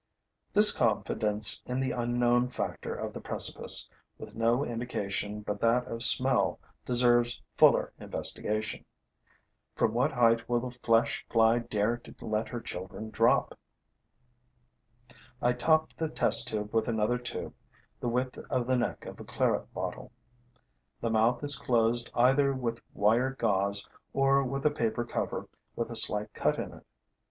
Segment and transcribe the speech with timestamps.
[0.51, 6.01] This confidence in the unknown factor of the precipice, with no indication but that of
[6.01, 8.83] smell, deserves fuller, investigation.
[9.75, 13.55] From what height will the flesh fly dare to let her children drop?
[15.39, 17.53] I top the test tube with another tube,
[17.99, 20.11] the width of the neck of a claret bottle.
[20.99, 25.95] The mouth is closed either with wire gauze, or with a paper cover with a
[25.95, 26.87] slight cut in it.